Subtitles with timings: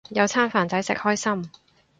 [0.09, 1.51] 有餐飯仔食，開心